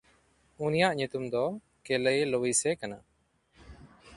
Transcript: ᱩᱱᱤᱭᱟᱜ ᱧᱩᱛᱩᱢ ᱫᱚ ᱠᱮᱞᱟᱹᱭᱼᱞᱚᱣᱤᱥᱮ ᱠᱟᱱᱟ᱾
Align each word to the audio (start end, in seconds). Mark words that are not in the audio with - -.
ᱩᱱᱤᱭᱟᱜ 0.65 0.93
ᱧᱩᱛᱩᱢ 0.97 1.25
ᱫᱚ 1.33 1.43
ᱠᱮᱞᱟᱹᱭᱼᱞᱚᱣᱤᱥᱮ 1.85 2.69
ᱠᱟᱱᱟ᱾ 2.79 2.97